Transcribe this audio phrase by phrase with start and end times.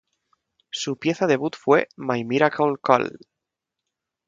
[0.71, 3.19] Su pieza debut fue "My Miracle Kal".